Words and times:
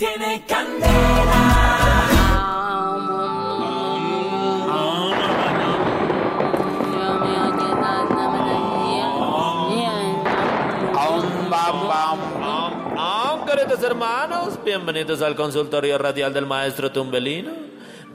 Tiene 0.00 0.42
candela. 0.46 1.60
Queridos 13.46 13.82
hermanos, 13.82 14.58
bienvenidos 14.64 15.20
al 15.20 15.36
consultorio 15.36 15.98
radial 15.98 16.32
del 16.32 16.46
maestro 16.46 16.90
Tumbelino. 16.90 17.52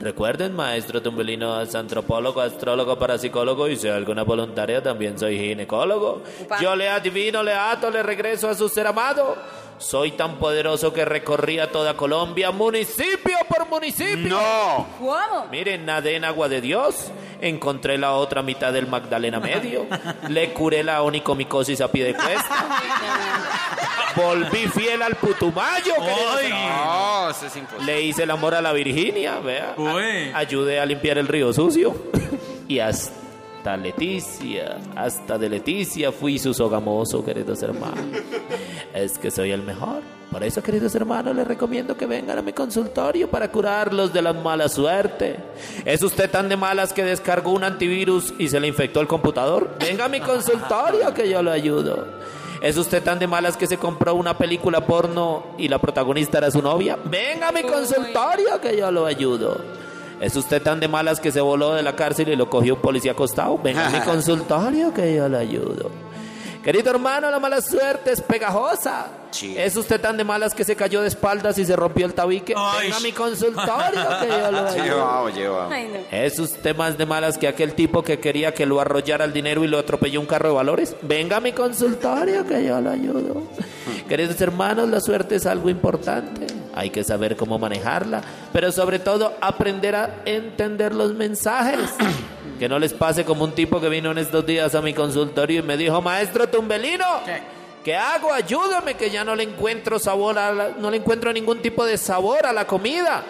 Recuerden, 0.00 0.56
maestro 0.56 1.00
Tumbelino 1.00 1.60
es 1.60 1.74
antropólogo, 1.74 2.40
astrólogo, 2.40 2.98
parapsicólogo 2.98 3.68
y 3.68 3.76
si 3.76 3.86
hay 3.86 3.94
alguna 3.94 4.24
voluntaria 4.24 4.82
también 4.82 5.16
soy 5.18 5.38
ginecólogo. 5.38 6.22
Yo 6.60 6.74
le 6.74 6.88
adivino, 6.88 7.42
le 7.44 7.54
ato, 7.54 7.90
le 7.90 8.02
regreso 8.02 8.48
a 8.48 8.54
su 8.54 8.68
ser 8.68 8.88
amado. 8.88 9.36
Soy 9.78 10.12
tan 10.12 10.36
poderoso 10.36 10.92
que 10.92 11.04
recorría 11.04 11.70
toda 11.70 11.94
Colombia, 11.96 12.50
municipio 12.50 13.36
por 13.48 13.68
municipio. 13.68 14.28
No. 14.30 14.86
¿Cómo? 14.98 15.46
Miren, 15.50 15.84
nadé 15.84 16.16
en 16.16 16.24
agua 16.24 16.48
de 16.48 16.60
Dios. 16.62 17.10
Encontré 17.42 17.98
la 17.98 18.12
otra 18.14 18.40
mitad 18.42 18.72
del 18.72 18.86
Magdalena 18.86 19.38
medio. 19.38 19.86
Le 20.28 20.52
curé 20.54 20.82
la 20.82 21.02
onicomicosis 21.02 21.82
a 21.82 21.88
pie 21.92 22.04
de 22.04 22.14
cuesta. 22.14 22.78
Volví 24.16 24.66
fiel 24.68 25.02
al 25.02 25.14
Putumayo. 25.16 25.92
hermanos. 25.94 26.86
No, 26.86 27.30
eso 27.30 27.46
es 27.46 27.56
imposible. 27.56 27.84
Le 27.92 28.02
hice 28.02 28.22
el 28.22 28.30
amor 28.30 28.54
a 28.54 28.62
la 28.62 28.72
Virginia, 28.72 29.38
vea. 29.40 29.74
Uy. 29.76 30.30
A- 30.32 30.38
ayudé 30.38 30.80
a 30.80 30.86
limpiar 30.86 31.18
el 31.18 31.28
río 31.28 31.52
sucio. 31.52 31.94
y 32.66 32.78
hasta 32.78 33.12
Leticia, 33.74 34.76
hasta 34.94 35.38
de 35.38 35.48
Leticia 35.48 36.12
fui 36.12 36.38
su 36.38 36.52
sogamoso, 36.52 37.24
queridos 37.24 37.62
hermanos. 37.62 38.04
Es 38.92 39.16
que 39.18 39.30
soy 39.30 39.52
el 39.52 39.62
mejor. 39.62 40.02
Por 40.30 40.44
eso, 40.44 40.62
queridos 40.62 40.94
hermanos, 40.94 41.34
les 41.34 41.48
recomiendo 41.48 41.96
que 41.96 42.04
vengan 42.04 42.36
a 42.36 42.42
mi 42.42 42.52
consultorio 42.52 43.30
para 43.30 43.50
curarlos 43.50 44.12
de 44.12 44.20
la 44.20 44.34
mala 44.34 44.68
suerte. 44.68 45.36
¿Es 45.86 46.02
usted 46.02 46.30
tan 46.30 46.50
de 46.50 46.56
malas 46.56 46.92
que 46.92 47.04
descargó 47.04 47.52
un 47.52 47.64
antivirus 47.64 48.34
y 48.38 48.48
se 48.48 48.60
le 48.60 48.66
infectó 48.68 49.00
el 49.00 49.06
computador? 49.06 49.76
Venga 49.80 50.04
a 50.04 50.08
mi 50.08 50.20
consultorio 50.20 51.14
que 51.14 51.30
yo 51.30 51.42
lo 51.42 51.50
ayudo. 51.50 52.06
¿Es 52.60 52.76
usted 52.76 53.02
tan 53.02 53.18
de 53.18 53.26
malas 53.26 53.56
que 53.56 53.66
se 53.66 53.76
compró 53.76 54.14
una 54.14 54.36
película 54.36 54.84
porno 54.84 55.44
y 55.56 55.68
la 55.68 55.78
protagonista 55.78 56.38
era 56.38 56.50
su 56.50 56.60
novia? 56.60 56.98
Venga 57.04 57.48
a 57.48 57.52
mi 57.52 57.62
consultorio 57.62 58.60
que 58.60 58.76
yo 58.76 58.90
lo 58.90 59.06
ayudo. 59.06 59.85
¿Es 60.20 60.34
usted 60.34 60.62
tan 60.62 60.80
de 60.80 60.88
malas 60.88 61.20
que 61.20 61.30
se 61.30 61.40
voló 61.40 61.74
de 61.74 61.82
la 61.82 61.94
cárcel 61.94 62.28
y 62.30 62.36
lo 62.36 62.48
cogió 62.48 62.74
un 62.76 62.80
policía 62.80 63.12
acostado? 63.12 63.58
Venga 63.58 63.86
a 63.86 63.90
mi 63.90 64.00
consultorio 64.04 64.92
que 64.94 65.14
yo 65.14 65.28
lo 65.28 65.38
ayudo. 65.38 65.90
Querido 66.64 66.90
hermano, 66.90 67.30
la 67.30 67.38
mala 67.38 67.60
suerte 67.60 68.10
es 68.10 68.20
pegajosa. 68.20 69.06
Sí. 69.30 69.54
¿Es 69.56 69.76
usted 69.76 70.00
tan 70.00 70.16
de 70.16 70.24
malas 70.24 70.52
que 70.52 70.64
se 70.64 70.74
cayó 70.74 71.00
de 71.00 71.06
espaldas 71.06 71.58
y 71.58 71.64
se 71.64 71.76
rompió 71.76 72.06
el 72.06 72.14
tabique? 72.14 72.54
Ay. 72.56 72.86
Venga 72.86 72.96
a 72.96 73.00
mi 73.00 73.12
consultorio 73.12 74.02
que 74.20 74.28
yo 74.28 74.50
lo 74.50 74.58
ayudo. 74.66 74.84
Llevado, 74.84 75.28
llevado. 75.28 75.70
Ay, 75.70 75.88
no. 75.92 76.16
¿Es 76.18 76.38
usted 76.40 76.74
más 76.74 76.98
de 76.98 77.06
malas 77.06 77.38
que 77.38 77.46
aquel 77.46 77.74
tipo 77.74 78.02
que 78.02 78.18
quería 78.18 78.52
que 78.52 78.66
lo 78.66 78.80
arrollara 78.80 79.24
el 79.24 79.32
dinero 79.32 79.62
y 79.62 79.68
lo 79.68 79.78
atropelló 79.78 80.18
un 80.18 80.26
carro 80.26 80.48
de 80.48 80.54
valores? 80.56 80.96
Venga 81.02 81.36
a 81.36 81.40
mi 81.40 81.52
consultorio 81.52 82.44
que 82.44 82.64
yo 82.64 82.80
lo 82.80 82.90
ayudo. 82.90 83.42
Queridos 84.08 84.40
hermanos, 84.40 84.88
la 84.88 85.00
suerte 85.00 85.36
es 85.36 85.46
algo 85.46 85.68
importante. 85.70 86.46
Hay 86.76 86.90
que 86.90 87.02
saber 87.02 87.34
cómo 87.36 87.58
manejarla, 87.58 88.20
pero 88.52 88.70
sobre 88.70 88.98
todo 89.00 89.34
aprender 89.40 89.96
a 89.96 90.20
entender 90.26 90.94
los 90.94 91.12
mensajes. 91.14 91.80
Que 92.58 92.70
no 92.70 92.78
les 92.78 92.94
pase 92.94 93.26
como 93.26 93.44
un 93.44 93.52
tipo 93.52 93.82
que 93.82 93.90
vino 93.90 94.10
en 94.12 94.16
estos 94.16 94.46
días 94.46 94.74
a 94.74 94.80
mi 94.80 94.94
consultorio 94.94 95.60
y 95.60 95.62
me 95.62 95.76
dijo, 95.76 96.00
maestro 96.00 96.48
Tumbelino, 96.48 97.04
¿qué 97.84 97.94
hago? 97.94 98.32
Ayúdame 98.32 98.94
que 98.94 99.10
ya 99.10 99.24
no 99.24 99.34
le 99.36 99.42
encuentro 99.42 99.98
sabor, 99.98 100.38
a 100.38 100.52
la- 100.54 100.68
no 100.70 100.90
le 100.90 100.96
encuentro 100.96 101.30
ningún 101.34 101.60
tipo 101.60 101.84
de 101.84 101.98
sabor 101.98 102.46
a 102.46 102.54
la 102.54 102.66
comida. 102.66 103.22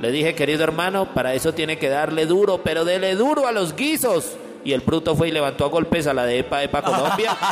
Le 0.00 0.12
dije, 0.12 0.36
querido 0.36 0.62
hermano, 0.62 1.12
para 1.12 1.34
eso 1.34 1.52
tiene 1.54 1.76
que 1.76 1.88
darle 1.88 2.24
duro, 2.26 2.62
pero 2.62 2.84
dele 2.84 3.16
duro 3.16 3.48
a 3.48 3.52
los 3.52 3.74
guisos. 3.74 4.36
Y 4.64 4.72
el 4.72 4.80
bruto 4.80 5.16
fue 5.16 5.28
y 5.28 5.32
levantó 5.32 5.64
a 5.64 5.68
golpes 5.68 6.06
a 6.06 6.14
la 6.14 6.24
de 6.24 6.38
EPA 6.38 6.62
EPA 6.62 6.82
Colombia. 6.82 7.36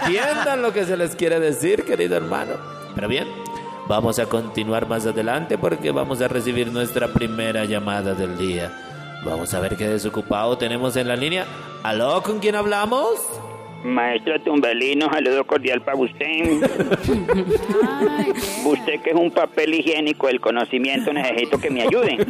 Entiendan 0.00 0.62
lo 0.62 0.72
que 0.72 0.86
se 0.86 0.96
les 0.96 1.14
quiere 1.16 1.38
decir, 1.40 1.84
querido 1.84 2.16
hermano. 2.16 2.52
Pero 2.94 3.08
bien, 3.08 3.28
vamos 3.88 4.18
a 4.18 4.24
continuar 4.26 4.88
más 4.88 5.06
adelante 5.06 5.58
porque 5.58 5.90
vamos 5.90 6.22
a 6.22 6.28
recibir 6.28 6.72
nuestra 6.72 7.08
primera 7.08 7.64
llamada 7.64 8.14
del 8.14 8.38
día. 8.38 8.72
Vamos 9.24 9.52
a 9.54 9.60
ver 9.60 9.76
qué 9.76 9.88
desocupado 9.88 10.58
tenemos 10.58 10.96
en 10.96 11.08
la 11.08 11.16
línea. 11.16 11.46
¿Aló? 11.82 12.22
¿Con 12.22 12.38
quién 12.38 12.54
hablamos? 12.56 13.18
Maestro 13.84 14.40
Tumbelino, 14.40 15.10
saludo 15.12 15.44
cordial 15.44 15.80
para 15.82 15.98
usted. 15.98 16.62
usted 18.64 19.00
que 19.02 19.10
es 19.10 19.16
un 19.16 19.30
papel 19.30 19.74
higiénico 19.74 20.28
del 20.28 20.40
conocimiento, 20.40 21.12
necesito 21.12 21.58
que 21.58 21.70
me 21.70 21.82
ayude. 21.82 22.18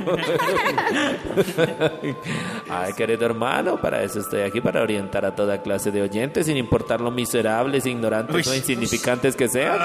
Ay, 2.70 2.92
querido 2.94 3.26
hermano, 3.26 3.78
para 3.80 4.02
eso 4.02 4.20
estoy 4.20 4.42
aquí, 4.42 4.60
para 4.60 4.82
orientar 4.82 5.24
a 5.26 5.34
toda 5.34 5.60
clase 5.62 5.90
de 5.90 6.02
oyentes, 6.02 6.46
sin 6.46 6.56
importar 6.56 7.00
lo 7.00 7.10
miserables, 7.10 7.84
ignorantes 7.84 8.46
o 8.46 8.54
insignificantes 8.54 9.36
que 9.36 9.48
sean. 9.48 9.78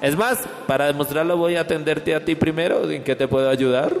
Es 0.00 0.16
más, 0.16 0.46
para 0.66 0.86
demostrarlo 0.86 1.36
voy 1.36 1.56
a 1.56 1.62
atenderte 1.62 2.14
a 2.14 2.24
ti 2.24 2.34
primero. 2.36 2.88
¿En 2.90 3.02
qué 3.02 3.16
te 3.16 3.26
puedo 3.26 3.50
ayudar? 3.50 3.92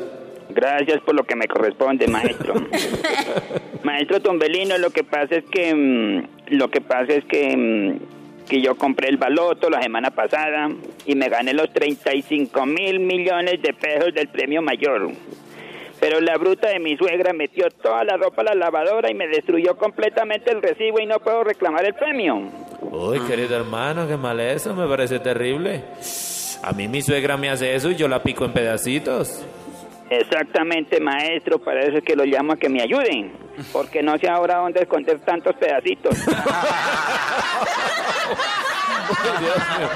Gracias 0.50 1.00
por 1.02 1.14
lo 1.14 1.24
que 1.24 1.34
me 1.34 1.48
corresponde, 1.48 2.06
maestro. 2.06 2.54
maestro 3.82 4.20
Tumbelino, 4.20 4.78
lo 4.78 4.90
que 4.90 5.02
pasa 5.02 5.36
es 5.36 5.44
que 5.50 5.74
mm, 5.74 6.33
lo 6.48 6.70
que 6.70 6.80
pasa 6.80 7.14
es 7.14 7.24
que 7.24 7.56
mm, 7.56 8.14
que 8.48 8.60
yo 8.60 8.76
compré 8.76 9.08
el 9.08 9.16
baloto 9.16 9.70
la 9.70 9.82
semana 9.82 10.10
pasada 10.10 10.68
y 11.06 11.14
me 11.14 11.28
gané 11.28 11.54
los 11.54 11.72
35 11.72 12.66
mil 12.66 13.00
millones 13.00 13.60
de 13.62 13.72
pesos 13.72 14.12
del 14.14 14.28
premio 14.28 14.62
mayor. 14.62 15.10
Pero 16.00 16.20
la 16.20 16.36
bruta 16.36 16.68
de 16.68 16.80
mi 16.80 16.96
suegra 16.96 17.32
metió 17.32 17.68
toda 17.70 18.04
la 18.04 18.16
ropa 18.16 18.42
a 18.42 18.44
la 18.46 18.54
lavadora 18.54 19.10
y 19.10 19.14
me 19.14 19.26
destruyó 19.26 19.76
completamente 19.76 20.50
el 20.50 20.60
recibo 20.60 21.00
y 21.00 21.06
no 21.06 21.18
puedo 21.20 21.44
reclamar 21.44 21.84
el 21.86 21.94
premio. 21.94 22.42
Uy, 22.82 23.20
querido 23.20 23.56
hermano, 23.56 24.06
qué 24.06 24.16
mal 24.16 24.38
eso, 24.40 24.74
me 24.74 24.86
parece 24.86 25.18
terrible. 25.20 25.82
A 26.62 26.72
mí 26.72 26.88
mi 26.88 27.00
suegra 27.00 27.36
me 27.36 27.48
hace 27.48 27.74
eso 27.74 27.90
y 27.90 27.96
yo 27.96 28.08
la 28.08 28.22
pico 28.22 28.44
en 28.44 28.52
pedacitos. 28.52 29.46
Exactamente, 30.10 31.00
maestro, 31.00 31.58
para 31.58 31.80
eso 31.80 31.98
es 31.98 32.04
que 32.04 32.14
lo 32.14 32.24
llamo 32.24 32.52
a 32.52 32.56
que 32.56 32.68
me 32.68 32.82
ayuden, 32.82 33.32
porque 33.72 34.02
no 34.02 34.18
sé 34.18 34.28
ahora 34.28 34.58
dónde 34.58 34.82
esconder 34.82 35.18
tantos 35.20 35.54
pedacitos. 35.56 36.14
Uy, 39.06 39.38
Dios 39.40 39.56
mío. 39.78 39.88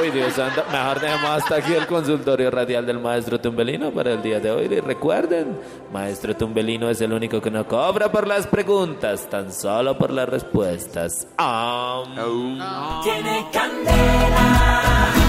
Uy, 0.00 0.10
Dios 0.10 0.32
santo. 0.32 0.64
Mejor 0.72 1.00
dejemos 1.00 1.30
hasta 1.30 1.56
aquí 1.56 1.72
el 1.72 1.86
consultorio 1.86 2.50
radial 2.50 2.84
del 2.84 2.98
maestro 2.98 3.40
Tumbelino 3.40 3.92
para 3.92 4.12
el 4.12 4.22
día 4.22 4.40
de 4.40 4.50
hoy. 4.50 4.64
Y 4.64 4.80
recuerden, 4.80 5.56
maestro 5.92 6.34
Tumbelino 6.36 6.90
es 6.90 7.00
el 7.00 7.12
único 7.12 7.40
que 7.40 7.50
no 7.50 7.66
cobra 7.66 8.10
por 8.10 8.26
las 8.26 8.46
preguntas, 8.48 9.28
tan 9.30 9.52
solo 9.52 9.96
por 9.96 10.10
las 10.10 10.28
respuestas. 10.28 11.28
Am. 11.36 12.14
Tiene 13.04 13.46
candela. 13.52 15.23